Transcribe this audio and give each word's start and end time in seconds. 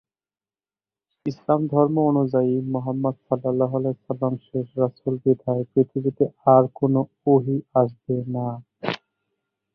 ইসলাম 1.25 1.61
ধর্ম 1.67 1.95
অনুযায়ী 2.11 2.53
মুহাম্মাদ 2.71 3.15
শেষ 4.45 4.67
রাসুল 4.77 5.13
বিধায় 5.23 5.63
পৃথিবীতে 5.71 6.23
আর 6.47 6.63
কোনো 6.75 6.99
ওহী 7.27 7.57
আসবে 7.75 8.15
না।"" 8.27 8.47